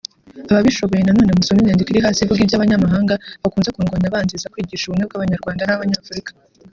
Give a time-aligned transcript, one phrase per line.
[0.51, 3.13] Ababishoboye nanone musome inyandiko iri hasi ivuga iby’abanyamahanga
[3.43, 6.31] bakunze kundwanya banziza kwigisha ubumwe bw’abanyarwanda n’abanyafurika